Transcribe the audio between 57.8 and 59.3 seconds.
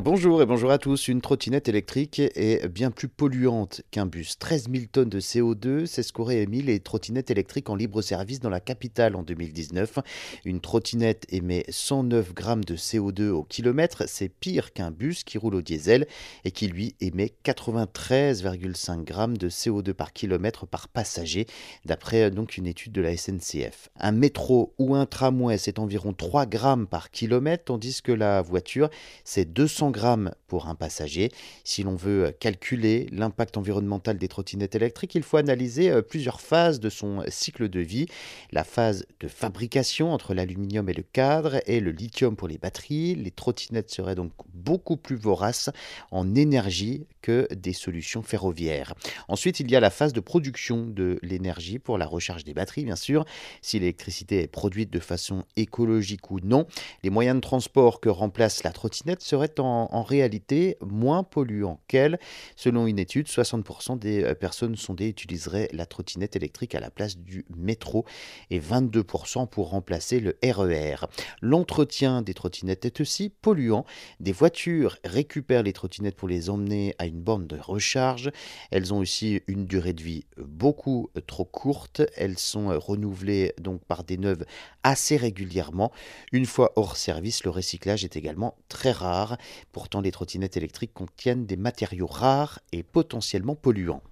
que remplace la trottinette